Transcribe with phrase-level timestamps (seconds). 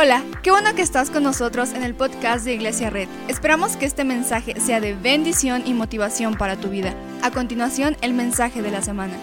[0.00, 3.08] Hola, qué bueno que estás con nosotros en el podcast de Iglesia Red.
[3.26, 6.94] Esperamos que este mensaje sea de bendición y motivación para tu vida.
[7.20, 9.14] A continuación, el mensaje de la semana.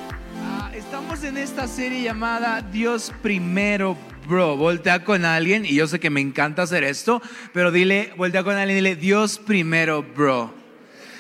[0.44, 3.96] Ah, estamos en esta serie llamada Dios primero,
[4.28, 4.58] bro.
[4.58, 7.22] Voltea con alguien, y yo sé que me encanta hacer esto,
[7.54, 10.54] pero dile, voltea con alguien y dile, Dios primero, bro.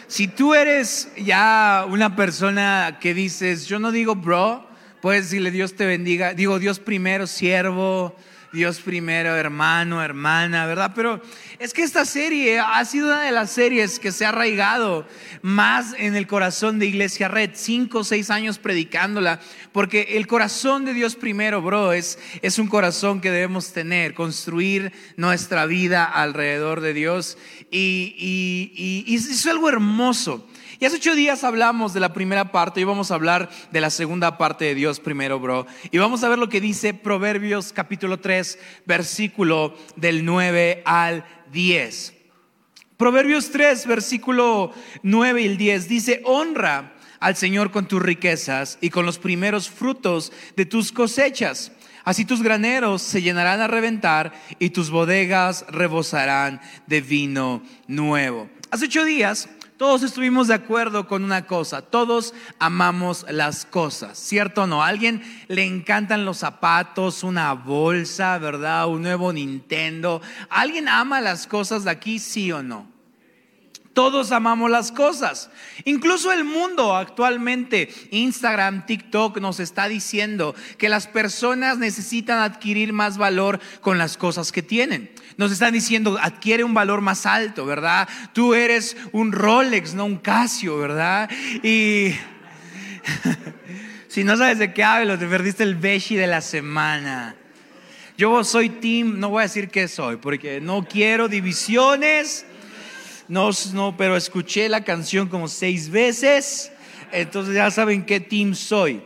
[0.07, 4.67] Si tú eres ya una persona que dices, yo no digo bro,
[5.01, 8.17] puedes decirle Dios te bendiga, digo Dios primero, siervo
[8.55, 10.93] Dios primero, hermano, hermana, ¿verdad?
[10.95, 11.21] Pero
[11.59, 15.05] es que esta serie ha sido una de las series que se ha arraigado
[15.41, 19.41] más en el corazón de Iglesia Red, cinco o seis años predicándola,
[19.73, 24.93] porque el corazón de Dios primero, bro, es, es un corazón que debemos tener, construir
[25.17, 27.37] nuestra vida alrededor de Dios
[27.69, 30.47] y, y, y es algo hermoso.
[30.85, 34.37] Hace ocho días hablamos de la primera parte y vamos a hablar de la segunda
[34.37, 35.65] parte de Dios primero, bro.
[35.89, 42.13] Y vamos a ver lo que dice Proverbios capítulo 3, versículo del 9 al 10.
[42.97, 48.91] Proverbios 3, versículo 9 y el 10 dice, honra al Señor con tus riquezas y
[48.91, 51.71] con los primeros frutos de tus cosechas.
[52.03, 58.47] Así tus graneros se llenarán a reventar y tus bodegas rebosarán de vino nuevo.
[58.69, 64.63] Hace ocho días todos estuvimos de acuerdo con una cosa, todos amamos las cosas, ¿cierto
[64.63, 64.81] o no?
[64.81, 68.87] A alguien le encantan los zapatos, una bolsa, ¿verdad?
[68.87, 70.21] Un nuevo Nintendo.
[70.49, 72.87] ¿Alguien ama las cosas de aquí, sí o no?
[73.95, 75.49] Todos amamos las cosas.
[75.85, 83.17] Incluso el mundo actualmente, Instagram, TikTok, nos está diciendo que las personas necesitan adquirir más
[83.17, 85.11] valor con las cosas que tienen.
[85.37, 88.07] Nos están diciendo, adquiere un valor más alto, ¿verdad?
[88.33, 91.29] Tú eres un Rolex, no un Casio, ¿verdad?
[91.61, 92.13] Y
[94.07, 97.35] si no sabes de qué hablo, te perdiste el Beshi de la semana.
[98.17, 102.45] Yo soy team, no voy a decir qué soy, porque no quiero divisiones
[103.27, 106.71] no, no, pero escuché la canción como seis veces,
[107.11, 109.01] entonces ya saben qué team soy.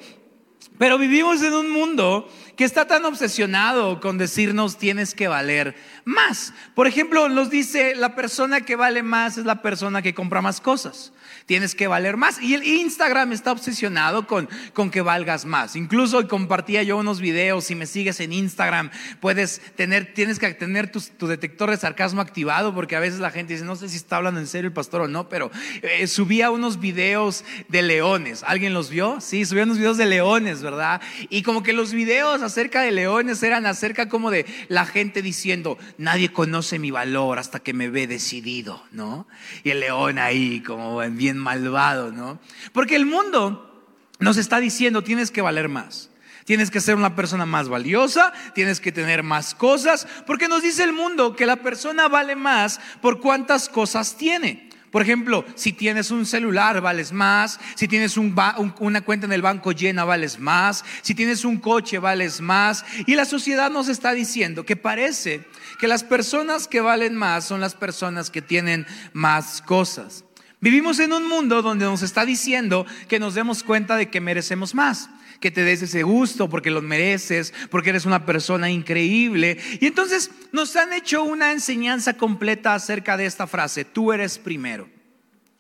[0.78, 2.30] Pero vivimos en un mundo
[2.60, 6.54] que está tan obsesionado con decirnos tienes que valer más.
[6.76, 10.60] Por ejemplo, nos dice la persona que vale más es la persona que compra más
[10.60, 11.14] cosas
[11.50, 12.40] tienes que valer más.
[12.40, 15.76] Y el Instagram está obsesionado con, con que valgas más.
[15.76, 20.92] Incluso compartía yo unos videos, si me sigues en Instagram, puedes tener, tienes que tener
[20.92, 24.18] tu, detector de sarcasmo activado, porque a veces la gente dice, no sé si está
[24.18, 25.50] hablando en serio el pastor o no, pero
[25.82, 28.44] eh, subía unos videos de leones.
[28.44, 29.20] ¿Alguien los vio?
[29.20, 31.02] Sí, subía unos videos de leones, ¿verdad?
[31.30, 35.78] Y como que los videos acerca de leones eran acerca como de la gente diciendo,
[35.98, 39.28] nadie conoce mi valor hasta que me ve decidido, ¿no?
[39.64, 42.40] Y el león ahí como bien malvado, ¿no?
[42.74, 43.88] Porque el mundo
[44.20, 46.10] nos está diciendo, tienes que valer más.
[46.46, 50.84] Tienes que ser una persona más valiosa, tienes que tener más cosas, porque nos dice
[50.84, 54.69] el mundo que la persona vale más por cuántas cosas tiene.
[54.92, 57.60] Por ejemplo, si tienes un celular, vales más.
[57.76, 60.84] Si tienes una cuenta en el banco llena, vales más.
[61.02, 62.86] Si tienes un coche, vales más.
[63.06, 65.46] Y la sociedad nos está diciendo que parece
[65.80, 70.26] que las personas que valen más son las personas que tienen más cosas.
[70.62, 74.76] Vivimos en un mundo donde nos está diciendo que nos demos cuenta de que merecemos
[74.76, 79.58] más, que te des ese gusto porque lo mereces, porque eres una persona increíble.
[79.80, 84.88] Y entonces nos han hecho una enseñanza completa acerca de esta frase, tú eres primero.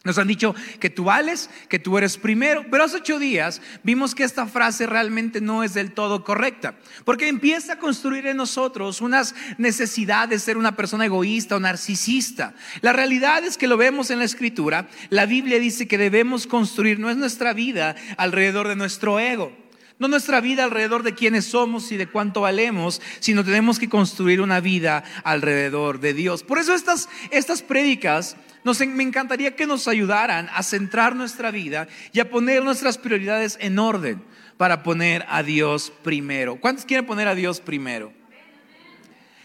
[0.05, 4.15] Nos han dicho que tú vales, que tú eres primero, pero hace ocho días vimos
[4.15, 9.01] que esta frase realmente no es del todo correcta, porque empieza a construir en nosotros
[9.01, 12.55] unas necesidades de ser una persona egoísta o narcisista.
[12.79, 16.97] La realidad es que lo vemos en la escritura, la Biblia dice que debemos construir,
[16.99, 19.68] nuestra vida alrededor de nuestro ego.
[19.99, 24.39] No nuestra vida alrededor de quiénes somos y de cuánto valemos, sino tenemos que construir
[24.39, 26.43] una vida alrededor de Dios.
[26.43, 32.19] Por eso estas, estas prédicas me encantaría que nos ayudaran a centrar nuestra vida y
[32.19, 34.23] a poner nuestras prioridades en orden
[34.57, 36.59] para poner a Dios primero.
[36.59, 38.13] ¿Cuántos quieren poner a Dios primero?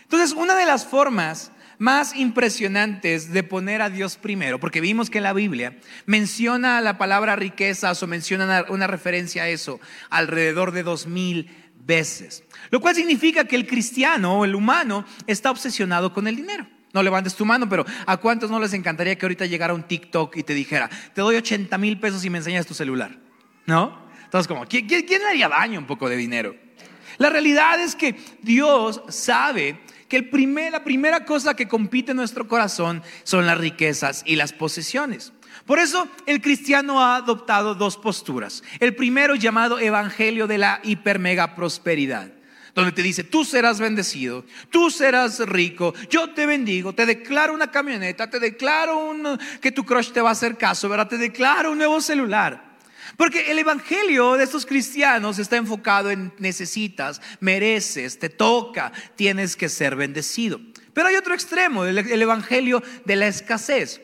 [0.03, 5.21] Entonces, una de las formas más impresionantes de poner a Dios primero, porque vimos que
[5.21, 9.81] la Biblia menciona la palabra riquezas o menciona una referencia a eso
[10.11, 11.51] alrededor de dos mil
[11.87, 16.67] veces, lo cual significa que el cristiano o el humano está obsesionado con el dinero.
[16.95, 20.37] No levantes tu mano, pero ¿a cuántos no les encantaría que ahorita llegara un TikTok
[20.37, 23.19] y te dijera, te doy 80 mil pesos y me enseñas tu celular?
[23.67, 24.05] ¿No?
[24.23, 26.55] Entonces, como, ¿quién, le haría daño un poco de dinero?
[27.19, 29.81] La realidad es que Dios sabe
[30.15, 34.37] que el primer, la primera cosa que compite en nuestro corazón son las riquezas y
[34.37, 35.33] las posesiones.
[35.67, 38.63] Por eso el cristiano ha adoptado dos posturas.
[38.79, 42.31] El primero llamado evangelio de la hipermega prosperidad
[42.77, 47.73] donde te dice, tú serás bendecido, tú serás rico, yo te bendigo, te declaro una
[47.73, 49.15] camioneta, te declaro
[49.61, 51.09] que tu crush te va a hacer caso, ¿verdad?
[51.09, 52.64] Te declaro un nuevo celular.
[53.17, 59.69] Porque el evangelio de estos cristianos está enfocado en necesitas, mereces, te toca, tienes que
[59.69, 60.61] ser bendecido.
[60.93, 64.01] Pero hay otro extremo, el, el evangelio de la escasez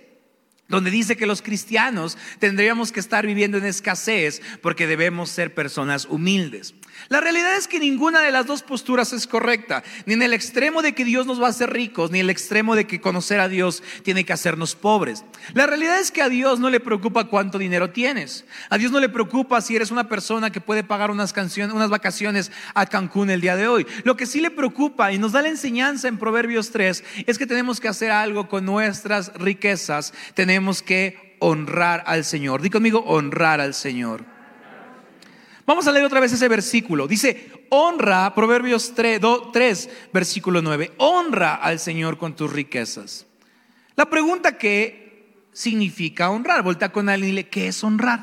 [0.70, 6.06] donde dice que los cristianos tendríamos que estar viviendo en escasez porque debemos ser personas
[6.06, 6.74] humildes.
[7.08, 10.82] La realidad es que ninguna de las dos posturas es correcta, ni en el extremo
[10.82, 13.40] de que Dios nos va a hacer ricos, ni en el extremo de que conocer
[13.40, 15.24] a Dios tiene que hacernos pobres.
[15.54, 18.44] La realidad es que a Dios no le preocupa cuánto dinero tienes.
[18.68, 21.90] A Dios no le preocupa si eres una persona que puede pagar unas, canciones, unas
[21.90, 23.86] vacaciones a Cancún el día de hoy.
[24.04, 27.46] Lo que sí le preocupa y nos da la enseñanza en Proverbios 3 es que
[27.46, 30.12] tenemos que hacer algo con nuestras riquezas.
[30.34, 32.62] Tenemos que honrar al Señor.
[32.62, 34.29] Di conmigo, honrar al Señor.
[35.70, 37.06] Vamos a leer otra vez ese versículo.
[37.06, 39.20] Dice, honra, Proverbios 3,
[39.52, 43.24] 3, versículo 9, honra al Señor con tus riquezas.
[43.94, 48.18] La pregunta que significa honrar, voltea con alguien y dile, ¿qué es honrar?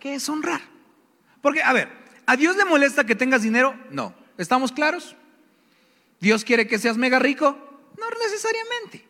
[0.00, 0.60] ¿Qué es honrar?
[1.40, 1.88] Porque, a ver,
[2.26, 3.78] ¿a Dios le molesta que tengas dinero?
[3.92, 4.12] No.
[4.38, 5.14] ¿Estamos claros?
[6.18, 7.56] ¿Dios quiere que seas mega rico?
[7.96, 9.06] No necesariamente.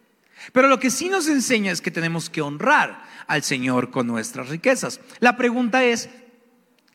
[0.52, 4.50] Pero lo que sí nos enseña es que tenemos que honrar al Señor con nuestras
[4.50, 5.00] riquezas.
[5.20, 6.10] La pregunta es,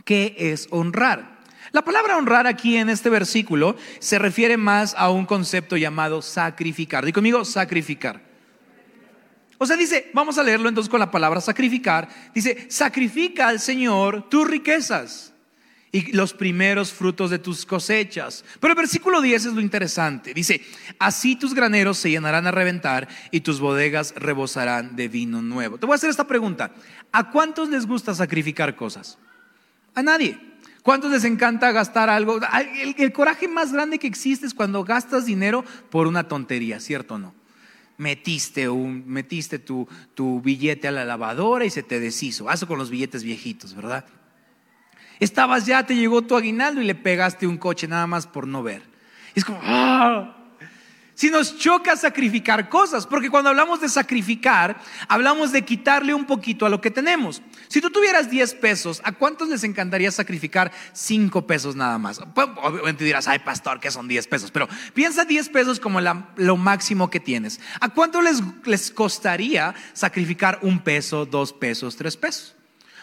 [0.05, 1.39] ¿Qué es honrar?
[1.71, 7.03] La palabra honrar aquí en este versículo se refiere más a un concepto llamado sacrificar.
[7.03, 8.21] Digo conmigo, sacrificar.
[9.57, 12.07] O sea, dice, vamos a leerlo entonces con la palabra sacrificar.
[12.33, 15.33] Dice, sacrifica al Señor tus riquezas
[15.91, 18.45] y los primeros frutos de tus cosechas.
[18.59, 20.35] Pero el versículo 10 es lo interesante.
[20.35, 20.61] Dice,
[20.99, 25.79] así tus graneros se llenarán a reventar y tus bodegas rebosarán de vino nuevo.
[25.79, 26.73] Te voy a hacer esta pregunta.
[27.11, 29.17] ¿A cuántos les gusta sacrificar cosas?
[29.95, 30.39] A nadie.
[30.83, 32.39] ¿Cuántos les encanta gastar algo?
[32.97, 37.17] El, coraje más grande que existe es cuando gastas dinero por una tontería, ¿cierto o
[37.17, 37.33] no?
[37.97, 42.51] Metiste, un, metiste tu, tu billete a la lavadora y se te deshizo.
[42.51, 44.05] Eso con los billetes viejitos, ¿verdad?
[45.19, 48.61] Estabas ya, te llegó tu aguinaldo y le pegaste un coche nada más por no
[48.61, 48.83] ver.
[49.33, 50.44] es como, ¡ah!
[51.15, 56.65] Si nos choca sacrificar cosas, porque cuando hablamos de sacrificar, hablamos de quitarle un poquito
[56.65, 57.41] a lo que tenemos.
[57.69, 62.19] Si tú tuvieras 10 pesos, ¿a cuántos les encantaría sacrificar 5 pesos nada más?
[62.33, 66.57] Pues, obviamente dirás, ay pastor, que son 10 pesos, pero piensa 10 pesos como lo
[66.57, 67.61] máximo que tienes.
[67.79, 72.55] ¿A cuánto les, les costaría sacrificar un peso, dos pesos, tres pesos?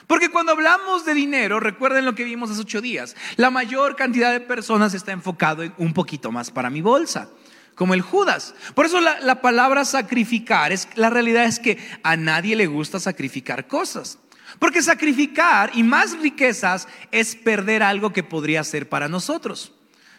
[0.06, 4.32] Porque cuando hablamos de dinero, recuerden lo que vimos hace ocho días, la mayor cantidad
[4.32, 7.30] de personas está enfocado en un poquito más para mi bolsa
[7.74, 8.54] como el Judas.
[8.74, 13.66] Por eso la, palabra sacrificar, es, la realidad es que a nadie le gusta sacrificar
[13.66, 14.18] cosas.
[14.58, 19.72] Porque sacrificar y más riquezas es perder algo que podría ser para nosotros.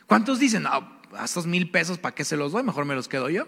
[0.07, 2.63] ¿Cuántos dicen, no, estos mil pesos, ¿para qué se los doy?
[2.63, 3.47] Mejor me los quedo yo.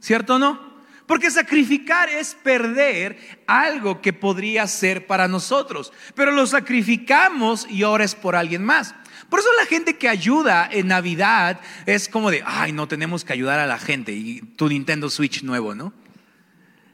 [0.00, 0.74] ¿Cierto o no?
[1.06, 5.92] Porque sacrificar es perder algo que podría ser para nosotros.
[6.14, 8.94] Pero lo sacrificamos y ahora es por alguien más.
[9.28, 13.32] Por eso la gente que ayuda en Navidad es como de, ay, no tenemos que
[13.32, 15.92] ayudar a la gente y tu Nintendo Switch nuevo, ¿no?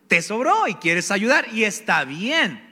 [0.09, 2.69] Te sobró y quieres ayudar y está bien.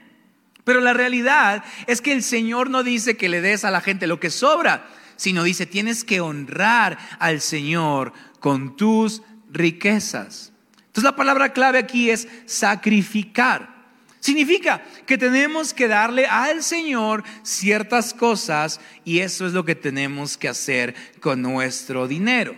[0.63, 4.07] Pero la realidad es que el Señor no dice que le des a la gente
[4.07, 10.51] lo que sobra, sino dice, tienes que honrar al Señor con tus riquezas.
[10.77, 13.78] Entonces la palabra clave aquí es sacrificar.
[14.19, 20.37] Significa que tenemos que darle al Señor ciertas cosas y eso es lo que tenemos
[20.37, 22.53] que hacer con nuestro dinero.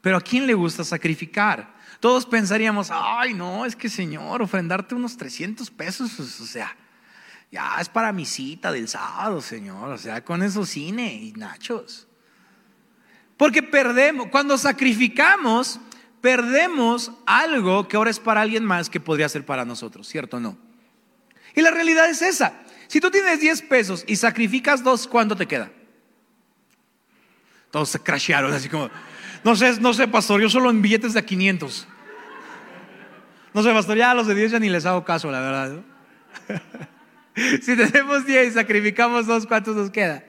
[0.00, 1.78] Pero ¿a quién le gusta sacrificar?
[2.00, 6.74] Todos pensaríamos, ay no, es que Señor, ofrendarte unos 300 pesos, pues, o sea,
[7.52, 12.08] ya es para mi cita del sábado, Señor, o sea, con eso cine y nachos.
[13.36, 15.78] Porque perdemos, cuando sacrificamos,
[16.20, 20.40] perdemos algo que ahora es para alguien más que podría ser para nosotros, ¿cierto o
[20.40, 20.69] no?
[21.54, 22.52] Y la realidad es esa.
[22.88, 25.70] Si tú tienes 10 pesos y sacrificas dos, ¿cuánto te queda?
[27.70, 28.90] Todos se crashearon así como,
[29.44, 31.86] no sé, no sé, pastor, yo solo en billetes de 500.
[33.54, 35.82] No sé, pastor, ya a los de 10 ya ni les hago caso, la verdad.
[37.62, 40.24] si tenemos 10 y sacrificamos dos, ¿cuántos nos queda?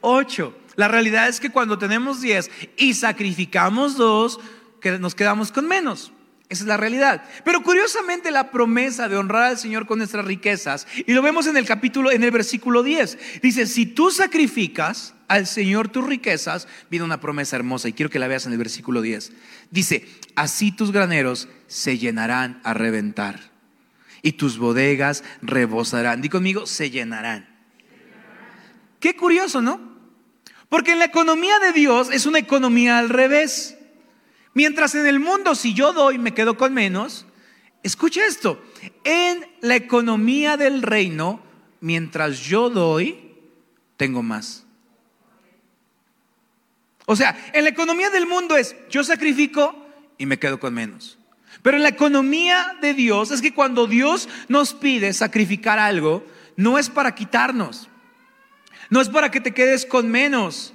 [0.00, 0.56] 8.
[0.76, 4.38] La realidad es que cuando tenemos 10 y sacrificamos dos,
[5.00, 6.12] nos quedamos con menos.
[6.48, 7.24] Esa es la realidad.
[7.44, 11.56] Pero curiosamente la promesa de honrar al Señor con nuestras riquezas, y lo vemos en
[11.56, 17.04] el capítulo, en el versículo 10, dice, si tú sacrificas al Señor tus riquezas, viene
[17.04, 19.32] una promesa hermosa, y quiero que la veas en el versículo 10.
[19.72, 23.50] Dice, así tus graneros se llenarán a reventar,
[24.22, 26.22] y tus bodegas rebosarán.
[26.22, 27.48] Di conmigo, se llenarán.
[29.00, 29.96] Qué curioso, ¿no?
[30.68, 33.75] Porque en la economía de Dios es una economía al revés.
[34.56, 37.26] Mientras en el mundo si yo doy me quedo con menos,
[37.82, 38.58] escucha esto,
[39.04, 41.42] en la economía del reino,
[41.82, 43.34] mientras yo doy,
[43.98, 44.64] tengo más.
[47.04, 49.76] O sea, en la economía del mundo es yo sacrifico
[50.16, 51.18] y me quedo con menos.
[51.60, 56.24] Pero en la economía de Dios es que cuando Dios nos pide sacrificar algo,
[56.56, 57.90] no es para quitarnos,
[58.88, 60.72] no es para que te quedes con menos,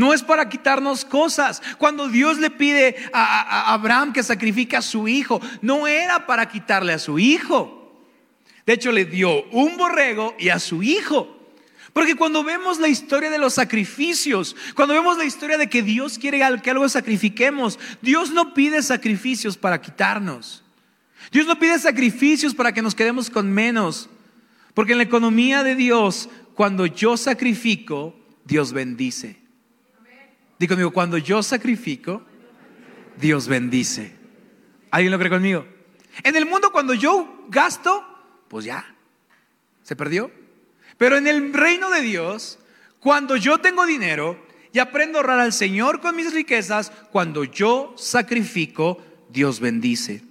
[0.00, 1.60] no es para quitarnos cosas.
[1.76, 6.94] Cuando Dios le pide a, Abraham que sacrifique a su hijo, no era para quitarle
[6.94, 8.02] a su hijo.
[8.64, 11.36] De hecho, le dio un borrego y a su hijo.
[11.92, 16.18] Porque cuando vemos la historia de los sacrificios, cuando vemos la historia de que Dios
[16.18, 20.64] quiere que algo sacrifiquemos, Dios no pide sacrificios para quitarnos.
[21.30, 24.08] Dios no pide sacrificios para que nos quedemos con menos.
[24.72, 28.16] Porque en la economía de Dios, cuando yo sacrifico,
[28.46, 29.40] Dios bendice.
[30.60, 32.22] Digo conmigo, cuando yo sacrifico,
[33.18, 34.12] Dios bendice.
[34.90, 35.66] ¿Alguien lo cree conmigo?
[36.22, 38.04] En el mundo cuando yo gasto,
[38.46, 38.94] pues ya,
[39.82, 40.30] se perdió.
[40.98, 42.58] Pero en el reino de Dios,
[42.98, 44.38] cuando yo tengo dinero
[44.70, 50.22] y aprendo a honrar al Señor con mis riquezas, cuando yo sacrifico, Dios bendice.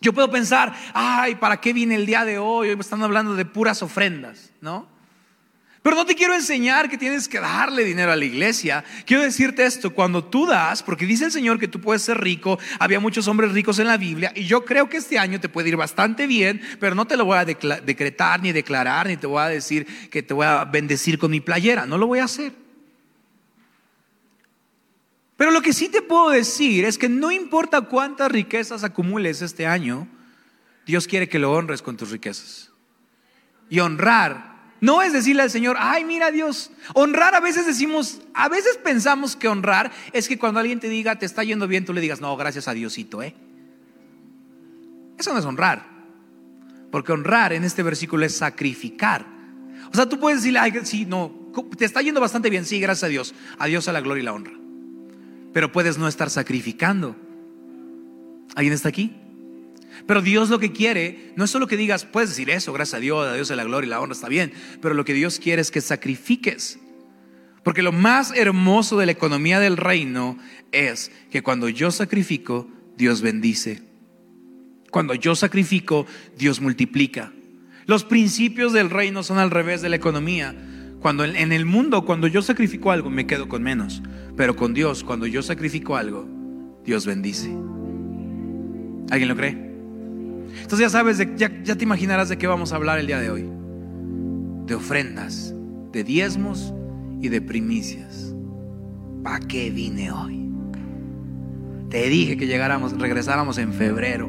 [0.00, 2.68] Yo puedo pensar, ay, ¿para qué viene el día de hoy?
[2.68, 4.86] Hoy me están hablando de puras ofrendas, ¿no?
[5.82, 8.84] Pero no te quiero enseñar que tienes que darle dinero a la iglesia.
[9.06, 12.58] Quiero decirte esto, cuando tú das, porque dice el Señor que tú puedes ser rico,
[12.78, 15.70] había muchos hombres ricos en la Biblia, y yo creo que este año te puede
[15.70, 19.40] ir bastante bien, pero no te lo voy a decretar ni declarar, ni te voy
[19.40, 22.52] a decir que te voy a bendecir con mi playera, no lo voy a hacer.
[25.38, 29.66] Pero lo que sí te puedo decir es que no importa cuántas riquezas acumules este
[29.66, 30.06] año,
[30.84, 32.70] Dios quiere que lo honres con tus riquezas.
[33.70, 34.49] Y honrar
[34.80, 36.70] no es decirle al Señor, ay, mira Dios.
[36.94, 41.18] Honrar a veces decimos, a veces pensamos que honrar es que cuando alguien te diga,
[41.18, 43.34] te está yendo bien, tú le digas, no, gracias a Diosito, ¿eh?
[45.18, 45.86] Eso no es honrar.
[46.90, 49.26] Porque honrar en este versículo es sacrificar.
[49.92, 51.30] O sea, tú puedes decirle, ay, sí, no,
[51.76, 53.34] te está yendo bastante bien, sí, gracias a Dios.
[53.58, 54.52] A Dios a la gloria y la honra.
[55.52, 57.16] Pero puedes no estar sacrificando.
[58.54, 59.14] ¿Alguien está aquí?
[60.06, 63.00] Pero Dios lo que quiere no es solo que digas, puedes decir eso, gracias a
[63.00, 65.38] Dios, a Dios de la gloria y la honra, está bien, pero lo que Dios
[65.38, 66.78] quiere es que sacrifiques.
[67.62, 70.38] Porque lo más hermoso de la economía del reino
[70.72, 73.82] es que cuando yo sacrifico, Dios bendice.
[74.90, 77.32] Cuando yo sacrifico, Dios multiplica.
[77.86, 80.54] Los principios del reino son al revés de la economía.
[81.00, 84.02] Cuando en el mundo, cuando yo sacrifico algo, me quedo con menos.
[84.36, 86.26] Pero con Dios, cuando yo sacrifico algo,
[86.84, 87.50] Dios bendice.
[89.10, 89.69] ¿Alguien lo cree?
[90.62, 93.30] Entonces ya sabes, ya, ya te imaginarás de qué vamos a hablar el día de
[93.30, 93.48] hoy.
[94.66, 95.54] De ofrendas,
[95.92, 96.72] de diezmos
[97.20, 98.34] y de primicias.
[99.22, 100.48] ¿Para qué vine hoy?
[101.90, 104.28] Te dije que llegáramos, regresáramos en febrero.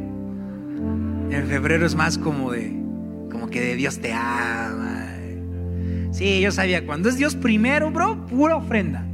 [1.30, 2.76] En febrero es más como de,
[3.32, 5.08] como que de Dios te ama.
[6.12, 9.06] Sí, yo sabía, cuando es Dios primero, bro, pura ofrenda.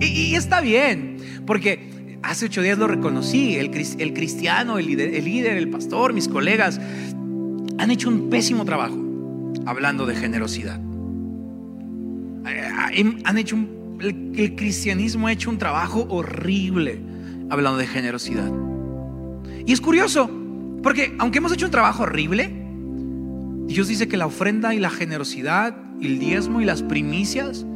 [0.00, 5.70] Y, y está bien, porque Hace ocho días lo reconocí, el, cristiano, el líder, el
[5.70, 6.80] pastor, mis colegas,
[7.78, 8.96] han hecho un pésimo trabajo
[9.66, 10.80] hablando de generosidad.
[12.46, 13.56] Eh, han hecho
[14.00, 17.00] el, cristianismo ha hecho un trabajo horrible
[17.50, 18.50] hablando de generosidad.
[19.66, 20.30] Y es curioso,
[20.82, 22.50] porque aunque hemos hecho un trabajo horrible,
[23.66, 27.66] Dios dice que la ofrenda y la generosidad, el diezmo y las primicias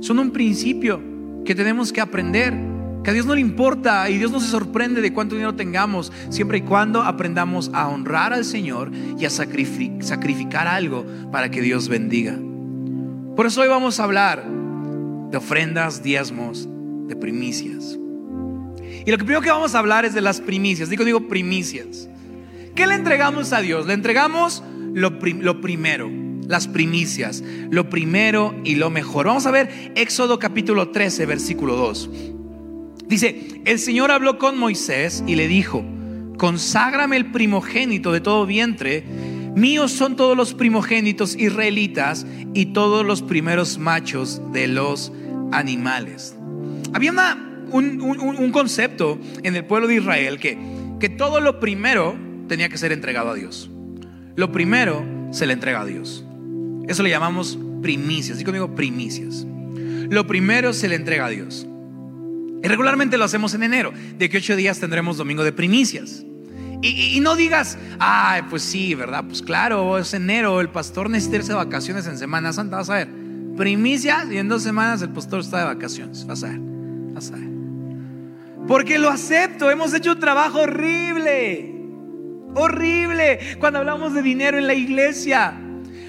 [0.00, 1.00] son un principio
[1.44, 2.54] que tenemos que aprender
[3.02, 6.12] que a Dios no le importa y Dios no se sorprende de cuánto dinero tengamos,
[6.30, 11.88] siempre y cuando aprendamos a honrar al Señor y a sacrificar algo para que Dios
[11.88, 12.36] bendiga.
[13.36, 14.44] Por eso hoy vamos a hablar
[15.30, 16.68] de ofrendas, diezmos,
[17.06, 17.98] de primicias.
[19.06, 20.90] Y lo que primero que vamos a hablar es de las primicias.
[20.90, 22.08] Digo, digo primicias.
[22.74, 23.86] ¿Qué le entregamos a Dios?
[23.86, 24.62] Le entregamos
[24.92, 26.10] lo, lo primero,
[26.46, 29.26] las primicias, lo primero y lo mejor.
[29.26, 32.10] Vamos a ver Éxodo capítulo 13, versículo 2.
[33.08, 35.84] Dice, el Señor habló con Moisés y le dijo,
[36.36, 39.02] conságrame el primogénito de todo vientre,
[39.54, 45.12] míos son todos los primogénitos israelitas y todos los primeros machos de los
[45.52, 46.36] animales.
[46.92, 47.12] Había
[47.70, 50.58] un, concepto en el pueblo de Israel que,
[51.00, 52.14] que todo lo primero
[52.46, 53.70] tenía que ser entregado a Dios.
[54.36, 56.24] Lo primero se le entrega a Dios.
[56.86, 58.38] Eso le llamamos primicias.
[58.38, 59.46] Digo conmigo primicias.
[60.10, 61.66] Lo primero se le entrega a Dios.
[62.62, 66.24] Y regularmente lo hacemos en enero, de que ocho días tendremos domingo de primicias.
[66.80, 69.24] Y, no digas, ay, pues sí, ¿verdad?
[69.26, 72.94] Pues claro, es enero, el pastor necesita irse de vacaciones en Semana Santa, vas a
[72.94, 73.08] ver.
[73.56, 76.24] primicias y en dos semanas el pastor está de vacaciones.
[76.24, 77.48] Vas a ver, vas a ver.
[78.68, 81.74] Porque lo acepto, hemos hecho un trabajo horrible.
[82.54, 85.54] Horrible cuando hablamos de dinero en la iglesia.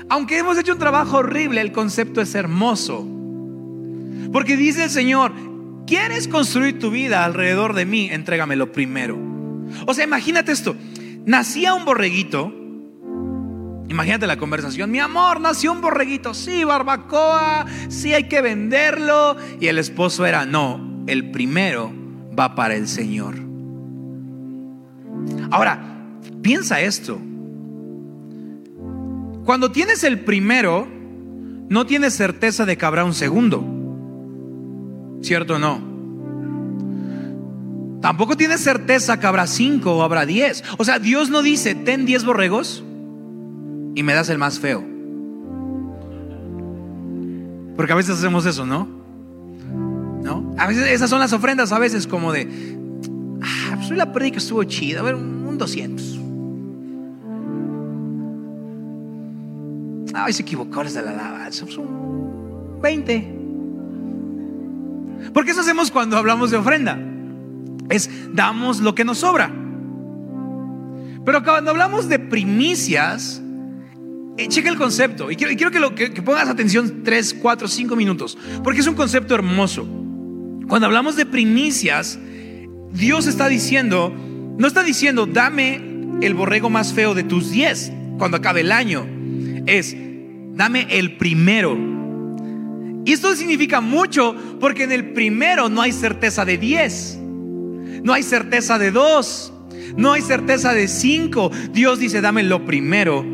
[0.08, 3.08] Aunque hemos hecho un trabajo horrible, el concepto es hermoso.
[4.32, 5.32] Porque dice el Señor,
[5.90, 8.10] ¿quieres construir tu vida alrededor de mí?
[8.12, 9.18] Entrégamelo primero.
[9.88, 10.76] O sea, imagínate esto.
[11.26, 12.54] Nacía un borreguito.
[13.90, 14.92] Imagínate la conversación.
[14.92, 16.36] Mi amor, nació un borreguito.
[16.36, 17.66] Sí, barbacoa.
[17.88, 19.36] Sí, hay que venderlo.
[19.60, 21.92] Y el esposo era, no, el primero
[22.40, 23.36] va para el Señor.
[25.50, 25.80] Ahora,
[26.44, 27.20] piensa esto.
[29.44, 30.88] Cuando tienes el primero,
[31.68, 33.79] no tienes certeza de que habrá un segundo.
[35.22, 35.90] ¿Cierto o no?
[38.02, 40.64] Tampoco tienes certeza que habrá cinco o habrá diez.
[40.78, 42.84] O sea, Dios no dice, ten diez borregos
[43.96, 44.84] y me das el más feo.
[47.76, 48.88] Porque a veces hacemos eso, ¿no?
[50.24, 50.54] ¿No?
[50.58, 52.78] A veces esas son las ofrendas, a veces como de,
[53.42, 56.20] ah, pues la que estuvo chida, a ver, un 200.
[60.14, 61.66] Ay, se equivocó desde la alabanza.
[61.66, 63.39] Pues un 20.
[65.34, 67.00] Porque eso hacemos cuando hablamos de ofrenda.
[67.90, 69.52] Es damos lo que nos sobra.
[71.26, 73.42] Pero cuando hablamos de primicias,
[74.38, 75.30] eh, checa el concepto.
[75.32, 78.38] Y quiero, que, lo, que, que pongas atención 3, 4, 5 minutos.
[78.64, 79.88] Porque es un concepto hermoso.
[80.68, 82.20] Cuando hablamos de primicias,
[82.92, 84.14] Dios está diciendo,
[84.58, 85.82] no está diciendo, dame
[86.22, 89.06] el borrego más feo de tus 10 cuando acabe el año.
[89.66, 89.96] Es,
[90.54, 91.99] dame el primero.
[93.10, 97.18] Y esto significa mucho porque en el primero no hay certeza de 10,
[98.04, 99.54] no hay certeza de 2,
[99.98, 101.50] no hay certeza de 5.
[101.74, 103.26] Dios dice, dame lo primero,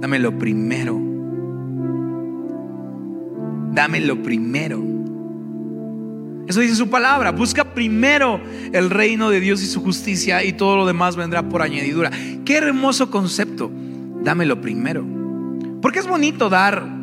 [0.00, 0.96] dame lo primero,
[3.72, 4.80] dame lo primero.
[6.46, 7.32] Eso dice su palabra.
[7.32, 8.40] Busca primero
[8.72, 12.12] el reino de Dios y su justicia y todo lo demás vendrá por añadidura.
[12.44, 13.72] Qué hermoso concepto.
[14.22, 15.04] Dame lo primero.
[15.82, 16.99] Porque es bonito dar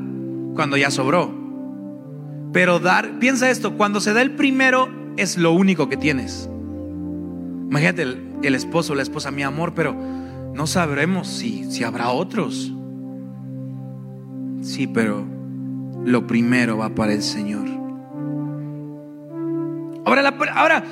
[0.57, 1.33] cuando ya sobró.
[2.51, 6.49] Pero dar, piensa esto, cuando se da el primero es lo único que tienes.
[7.69, 9.95] Imagínate el, esposo la esposa, mi amor, pero
[10.53, 12.73] no sabremos si, si habrá otros.
[14.61, 15.25] Sí, pero
[16.03, 17.67] lo primero va para el Señor.
[20.05, 20.83] Ahora, ahora,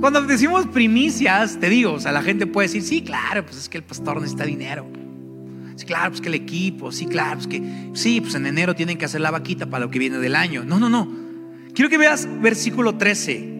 [0.00, 3.68] cuando decimos primicias, te digo, o sea, la gente puede decir, sí, claro, pues es
[3.68, 4.86] que el pastor necesita dinero.
[5.76, 8.96] Sí, claro, pues que el equipo, sí, claro, pues que, sí, pues en enero tienen
[8.96, 10.64] que hacer la vaquita para lo que viene del año.
[10.64, 11.08] No, no, no.
[11.74, 13.54] Quiero que veas versículo 13.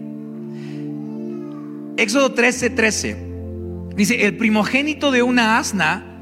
[1.96, 3.16] Éxodo 13, 13.
[3.96, 6.20] Dice, el primogénito de una asna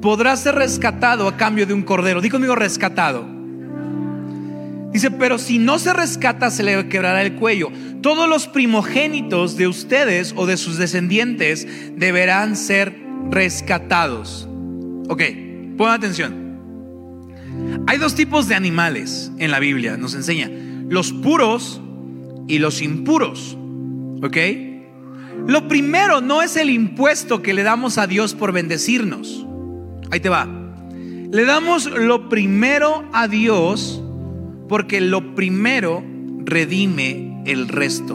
[0.00, 2.20] podrá ser rescatado a cambio de un cordero.
[2.20, 3.26] Digo conmigo rescatado.
[4.92, 7.70] Dice, pero si no se rescata, se le quebrará el cuello.
[8.02, 12.94] Todos los primogénitos de ustedes o de sus descendientes deberán ser
[13.30, 14.48] rescatados.
[15.12, 15.22] Ok,
[15.76, 16.32] pon atención.
[17.86, 20.50] Hay dos tipos de animales en la Biblia, nos enseña.
[20.88, 21.82] Los puros
[22.48, 23.58] y los impuros.
[24.22, 24.38] ¿Ok?
[25.46, 29.46] Lo primero no es el impuesto que le damos a Dios por bendecirnos.
[30.10, 30.48] Ahí te va.
[31.30, 34.02] Le damos lo primero a Dios
[34.66, 36.02] porque lo primero
[36.38, 38.14] redime el resto.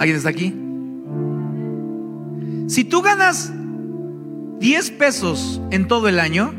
[0.00, 0.52] ¿Alguien está aquí?
[2.66, 3.52] Si tú ganas
[4.60, 6.52] 10 pesos en todo el año,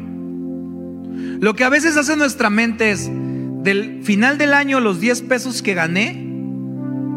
[1.40, 3.10] lo que a veces hace nuestra mente es,
[3.64, 6.26] del final del año, los 10 pesos que gané,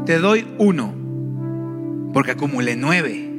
[0.07, 0.95] te doy uno,
[2.13, 3.31] porque acumulé 9.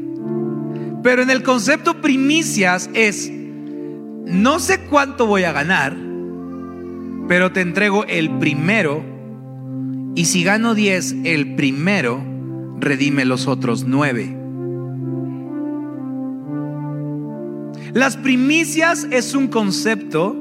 [1.04, 5.96] Pero en el concepto primicias es, no sé cuánto voy a ganar,
[7.28, 9.04] pero te entrego el primero,
[10.16, 12.24] y si gano 10, el primero,
[12.80, 14.41] redime los otros 9.
[17.94, 20.36] Las primicias es un concepto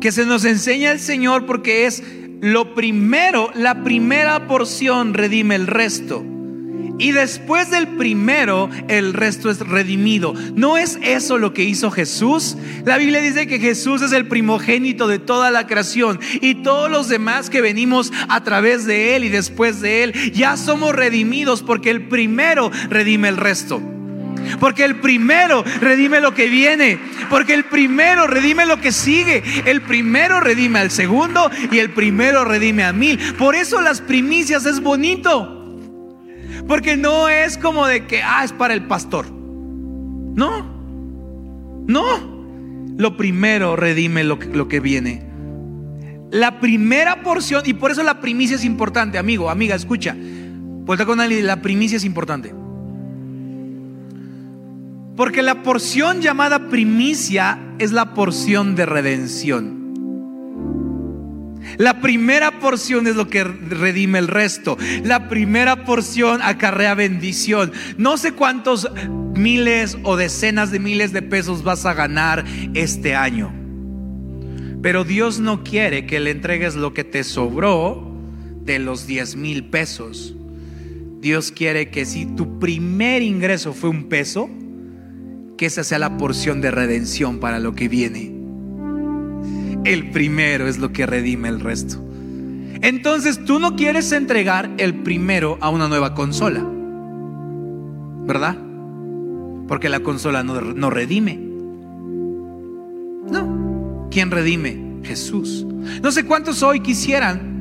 [0.00, 2.02] que se nos enseña el Señor porque es
[2.40, 6.24] lo primero, la primera porción redime el resto.
[6.98, 10.34] Y después del primero, el resto es redimido.
[10.54, 12.56] ¿No es eso lo que hizo Jesús?
[12.84, 17.08] La Biblia dice que Jesús es el primogénito de toda la creación y todos los
[17.08, 21.90] demás que venimos a través de Él y después de Él, ya somos redimidos porque
[21.90, 23.80] el primero redime el resto.
[24.58, 26.98] Porque el primero redime lo que viene.
[27.30, 29.42] Porque el primero redime lo que sigue.
[29.66, 33.18] El primero redime al segundo y el primero redime a mil.
[33.34, 35.58] Por eso las primicias es bonito.
[36.66, 39.30] Porque no es como de que, ah, es para el pastor.
[39.30, 40.70] No,
[41.86, 42.94] no.
[42.96, 45.30] lo primero redime lo, lo que viene.
[46.30, 50.16] La primera porción, y por eso la primicia es importante, amigo, amiga, escucha.
[50.18, 52.54] Vuelta con alguien, la primicia es importante.
[55.16, 59.82] Porque la porción llamada primicia es la porción de redención.
[61.78, 64.78] La primera porción es lo que redime el resto.
[65.04, 67.72] La primera porción acarrea bendición.
[67.98, 68.88] No sé cuántos
[69.34, 72.44] miles o decenas de miles de pesos vas a ganar
[72.74, 73.52] este año.
[74.82, 78.12] Pero Dios no quiere que le entregues lo que te sobró
[78.64, 80.34] de los 10 mil pesos.
[81.20, 84.50] Dios quiere que si tu primer ingreso fue un peso,
[85.56, 88.32] que esa sea la porción de redención para lo que viene.
[89.84, 92.02] El primero es lo que redime el resto.
[92.82, 96.64] Entonces tú no quieres entregar el primero a una nueva consola,
[98.26, 98.56] ¿verdad?
[99.68, 101.36] Porque la consola no, no redime.
[103.30, 105.00] No, ¿Quién redime?
[105.04, 105.66] Jesús.
[106.02, 107.52] No sé cuántos hoy quisieran,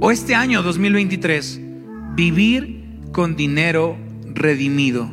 [0.00, 1.60] o este año 2023,
[2.14, 3.96] vivir con dinero
[4.34, 5.10] redimido.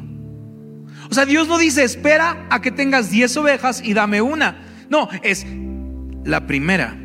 [1.09, 4.63] O sea, Dios no dice, espera a que tengas 10 ovejas y dame una.
[4.89, 5.45] No, es
[6.23, 6.95] la primera,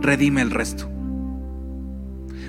[0.00, 0.90] redime el resto.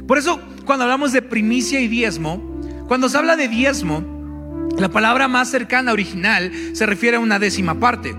[0.07, 2.41] Por eso, cuando hablamos de primicia y diezmo,
[2.87, 7.79] cuando se habla de diezmo, la palabra más cercana original se refiere a una décima
[7.79, 8.15] parte.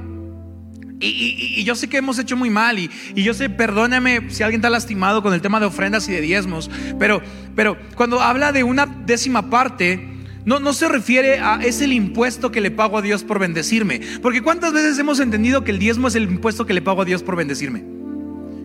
[1.01, 4.69] Y, yo sé que hemos hecho muy mal y, yo sé, perdóname si alguien está
[4.69, 7.23] lastimado con el tema de ofrendas y de diezmos, pero,
[7.55, 10.18] pero cuando habla de una décima parte,
[10.49, 14.01] no, no se refiere a es el impuesto que le pago a Dios por bendecirme,
[14.23, 17.05] porque cuántas veces hemos entendido que el diezmo es el impuesto que le pago a
[17.05, 17.85] Dios por bendecirme.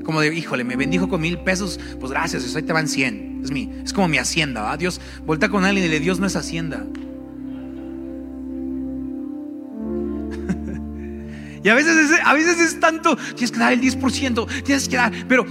[0.05, 3.41] Como de, híjole, me bendijo con mil pesos, pues gracias, eso ahí te van cien.
[3.43, 6.37] Es, mi, es como mi hacienda, Dios, vuelta con alguien y le Dios no es
[6.37, 6.87] hacienda.
[11.65, 14.97] Y a veces, es, a veces es tanto, tienes que dar el 10%, tienes que
[14.97, 15.45] dar, pero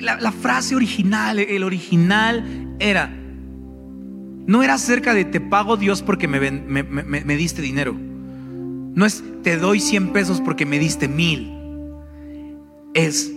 [0.00, 3.21] la, frase original, el original era,
[4.46, 7.94] no era acerca de te pago Dios porque me, me, diste dinero.
[7.94, 11.52] No es te doy 100 pesos porque me diste mil.
[12.94, 13.32] Es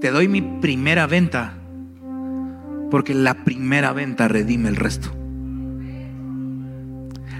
[0.00, 1.54] te doy mi primera venta
[2.90, 5.10] porque la primera venta redime el resto.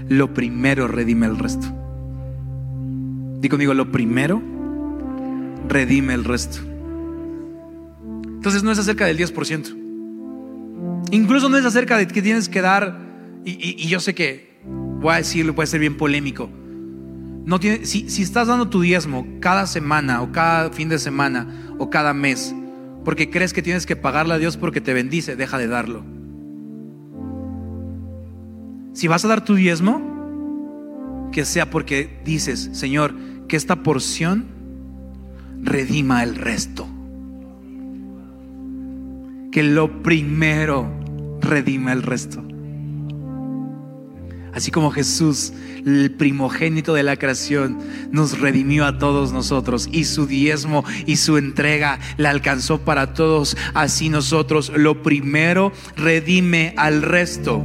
[0.09, 1.67] Lo primero redime el resto.
[3.39, 4.41] Digo, conmigo, lo primero
[5.67, 6.59] redime el resto.
[8.25, 9.78] Entonces no es acerca del 10%.
[11.11, 12.99] Incluso no es acerca de que tienes que dar,
[13.45, 16.49] y, yo sé que voy a decirlo, puede ser bien polémico.
[17.45, 21.73] No tiene, si, si estás dando tu diezmo cada semana o cada fin de semana
[21.79, 22.53] o cada mes,
[23.03, 26.03] porque crees que tienes que pagarle a Dios porque te bendice, deja de darlo.
[28.93, 33.15] Si vas a dar tu diezmo, que sea porque dices, Señor,
[33.47, 34.45] que esta porción
[35.61, 36.87] redima el resto.
[39.51, 40.98] Que lo primero
[41.41, 42.43] redime el resto.
[44.53, 45.53] Así como Jesús,
[45.85, 47.77] el primogénito de la creación,
[48.11, 53.55] nos redimió a todos nosotros y su diezmo y su entrega la alcanzó para todos,
[53.73, 57.63] así nosotros lo primero redime al resto.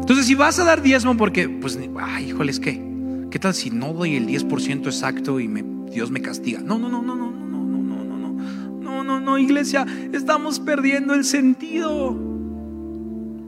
[0.00, 3.70] Entonces, si vas a dar diezmo porque, pues, ay, ah, híjole, es ¿qué tal si
[3.70, 5.48] no doy el 10% exacto y
[5.92, 6.60] Dios me castiga?
[6.60, 7.29] No, no, no, no, no
[9.38, 12.30] iglesia, estamos perdiendo el sentido.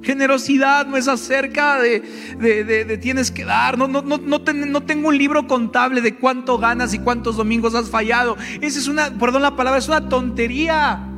[0.03, 2.03] Generosidad no es acerca de,
[2.39, 3.79] de, de, tienes que dar.
[3.79, 4.41] No, no, no, no,
[4.83, 8.37] tengo un libro contable de cuánto ganas y cuántos domingos has fallado.
[8.61, 11.09] Esa es una, perdón la palabra, es una tontería.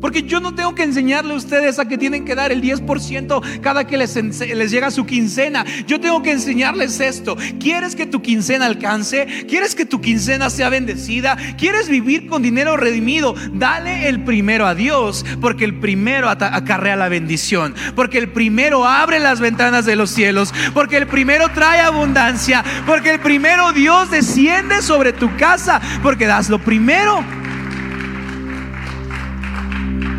[0.00, 3.60] Porque yo no tengo que enseñarle a ustedes a que tienen que dar el 10%
[3.60, 5.64] cada que les, les, llega su quincena.
[5.86, 7.36] Yo tengo que enseñarles esto.
[7.58, 9.26] ¿Quieres que tu quincena alcance?
[9.48, 11.36] ¿Quieres que tu quincena sea bendecida?
[11.56, 13.34] ¿Quieres vivir con dinero redimido?
[13.52, 17.74] Dale el primero a Dios, porque el primero acarrea la bendición.
[17.94, 20.52] Porque el primero abre las ventanas de los cielos.
[20.74, 22.64] Porque el primero trae abundancia.
[22.86, 25.80] Porque el primero Dios desciende sobre tu casa.
[26.02, 27.37] Porque das lo primero.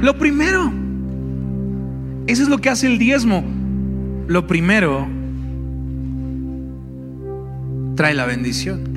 [0.02, 0.72] Lo primero.
[2.28, 3.44] Eso es lo que hace el diezmo.
[4.28, 5.08] Lo primero
[7.96, 8.90] trae la bendición.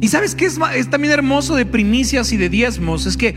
[0.00, 3.06] Y sabes qué es, es, también hermoso de primicias y de diezmos?
[3.06, 3.34] Es que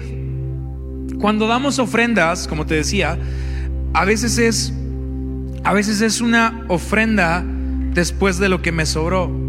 [1.20, 3.18] cuando damos ofrendas, como te decía,
[3.94, 4.74] a veces es
[5.64, 7.44] a veces es una ofrenda
[7.94, 9.47] después de lo que me sobró.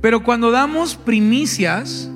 [0.00, 2.10] Pero cuando damos primicias,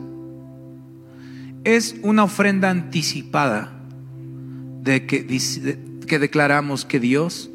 [1.64, 3.73] es una ofrenda anticipada
[4.83, 5.27] de que,
[6.07, 7.51] que declaramos que Dios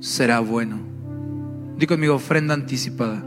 [0.00, 0.78] será bueno.
[1.78, 3.22] Di conmigo ofrenda anticipada.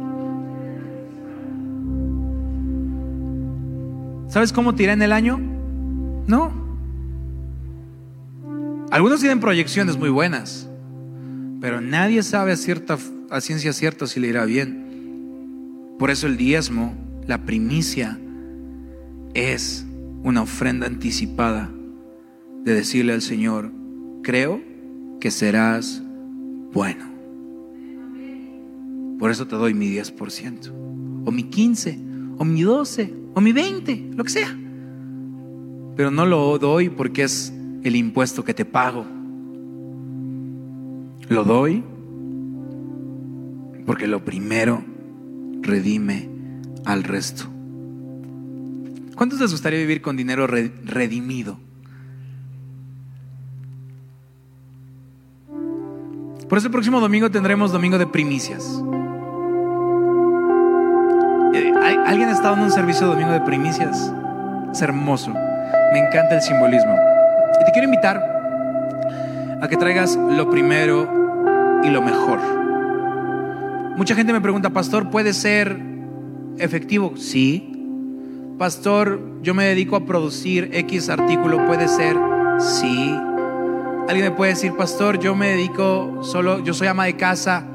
[4.29, 5.39] ¿Sabes cómo te en el año?
[6.27, 6.51] No.
[8.91, 10.69] Algunos tienen proyecciones muy buenas,
[11.61, 12.97] pero nadie sabe a, cierta,
[13.29, 14.84] a ciencia cierta si le irá bien.
[15.97, 16.93] Por eso el diezmo,
[17.25, 18.19] la primicia,
[19.33, 19.85] es
[20.23, 21.69] una ofrenda anticipada
[22.63, 23.71] de decirle al Señor,
[24.23, 24.61] creo
[25.19, 26.01] que serás
[26.73, 27.05] bueno.
[29.19, 30.71] Por eso te doy mi 10%,
[31.25, 31.99] o mi 15,
[32.37, 34.57] o mi 12, o mi 20, lo que sea.
[35.95, 37.53] Pero no lo doy porque es
[37.83, 39.05] el impuesto que te pago.
[41.29, 41.83] Lo doy
[43.85, 44.94] porque lo primero
[45.65, 46.29] redime
[46.85, 47.45] al resto.
[49.15, 51.57] ¿Cuántos les gustaría vivir con dinero redimido?
[56.49, 58.63] Por eso el próximo domingo tendremos domingo de primicias.
[61.53, 61.73] Eh,
[62.05, 64.11] ¿Alguien ha estado en un servicio de domingo de primicias?
[64.71, 65.31] Es hermoso.
[65.31, 66.95] Me encanta el simbolismo.
[67.61, 68.17] Y te quiero invitar
[69.61, 72.64] a que traigas lo primero y lo mejor.
[73.97, 75.79] Mucha gente me pregunta, pastor, ¿puede ser
[76.57, 77.13] efectivo?
[77.15, 77.71] Sí.
[78.57, 82.17] Pastor, yo me dedico a producir X artículo, ¿puede ser?
[82.59, 83.15] Sí.
[84.07, 87.67] Alguien me puede decir, pastor, yo me dedico solo, yo soy ama de casa,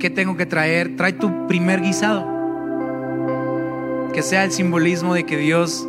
[0.00, 0.96] ¿qué tengo que traer?
[0.96, 2.26] Trae tu primer guisado.
[4.12, 5.86] Que sea el simbolismo de que Dios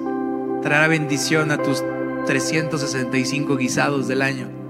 [0.61, 1.83] traerá bendición a tus
[2.27, 4.64] 365 guisados del año.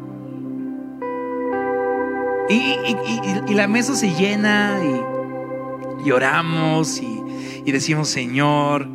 [2.49, 4.79] Y, la mesa se llena
[6.03, 8.87] y, oramos y, decimos, Señor,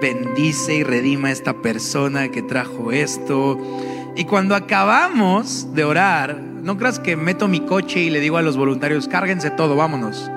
[0.00, 3.58] bendice y redima a esta persona que trajo esto
[4.14, 8.42] y cuando acabamos de orar, no creas que meto mi coche y le digo a
[8.42, 10.30] los voluntarios, cárguense todo, vámonos.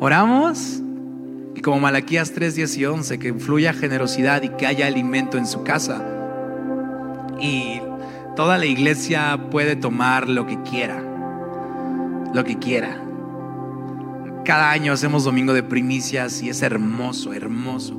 [0.00, 0.82] Oramos
[1.54, 5.46] y como Malaquías 3, 10 y 11, que fluya generosidad y que haya alimento en
[5.46, 6.04] su casa.
[7.40, 7.80] Y
[8.36, 11.02] toda la iglesia puede tomar lo que quiera,
[12.32, 13.00] lo que quiera.
[14.44, 17.96] Cada año hacemos domingo de primicias y es hermoso, hermoso.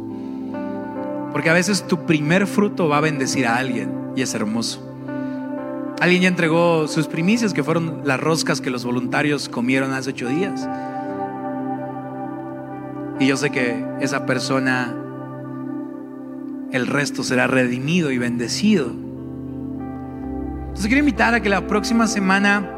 [1.32, 4.82] Porque a veces tu primer fruto va a bendecir a alguien y es hermoso.
[6.02, 10.28] Alguien ya entregó sus primicias, que fueron las roscas que los voluntarios comieron hace ocho
[10.28, 10.68] días.
[13.20, 14.94] Y yo sé que esa persona,
[16.74, 19.05] el resto será redimido y bendecido.
[20.76, 22.70] Entonces quiero invitar a que la próxima semana,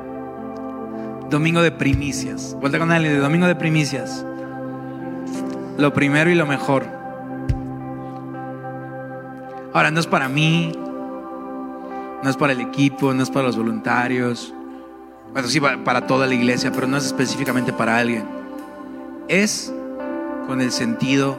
[1.29, 4.25] domingo de primicias, vuelta con alguien de domingo de primicias,
[5.77, 6.97] lo primero y lo mejor
[9.77, 10.71] Ahora, no es para mí,
[12.23, 14.51] no es para el equipo, no es para los voluntarios.
[15.33, 18.23] Bueno, sí, para toda la iglesia, pero no es específicamente para alguien.
[19.27, 19.71] Es
[20.47, 21.37] con el sentido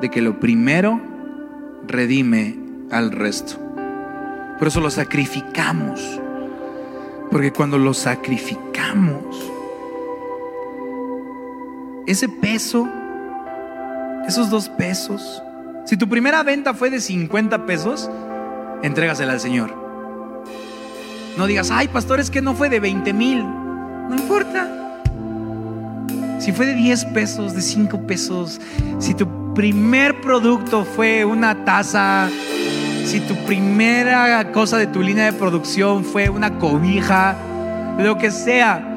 [0.00, 0.98] de que lo primero
[1.86, 2.58] redime
[2.90, 3.67] al resto.
[4.58, 6.20] Por eso lo sacrificamos.
[7.30, 9.22] Porque cuando lo sacrificamos,
[12.06, 12.88] ese peso,
[14.26, 15.42] esos dos pesos,
[15.84, 18.10] si tu primera venta fue de 50 pesos,
[18.82, 19.74] entrégasela al Señor.
[21.36, 23.44] No digas, ay, pastor, es que no fue de 20 mil.
[23.44, 24.68] No importa.
[26.40, 28.60] Si fue de 10 pesos, de 5 pesos,
[28.98, 32.28] si tu primer producto fue una taza,
[33.08, 37.38] si tu primera cosa de tu línea de producción fue una cobija,
[37.98, 38.94] lo que sea,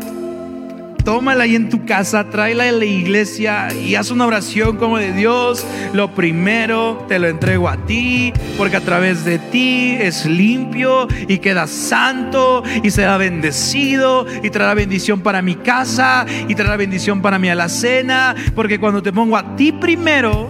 [1.06, 5.14] tómala ahí en tu casa, tráela a la iglesia y haz una oración como de
[5.14, 5.66] Dios.
[5.94, 11.38] Lo primero te lo entrego a ti, porque a través de ti es limpio y
[11.38, 17.40] queda santo y será bendecido y traerá bendición para mi casa y traerá bendición para
[17.40, 20.50] mi alacena, porque cuando te pongo a ti primero,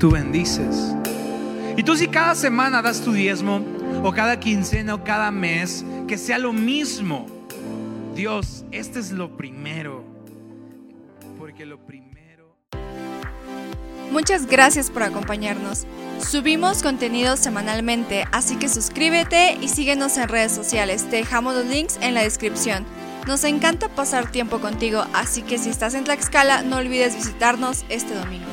[0.00, 0.91] tú bendices.
[1.76, 3.60] Y tú si cada semana das tu diezmo,
[4.02, 7.26] o cada quincena o cada mes, que sea lo mismo
[8.14, 10.04] Dios, este es lo primero,
[11.38, 12.56] porque lo primero...
[14.10, 15.86] Muchas gracias por acompañarnos.
[16.18, 21.08] Subimos contenido semanalmente, así que suscríbete y síguenos en redes sociales.
[21.08, 22.84] Te dejamos los links en la descripción.
[23.26, 28.14] Nos encanta pasar tiempo contigo, así que si estás en Tlaxcala, no olvides visitarnos este
[28.14, 28.51] domingo.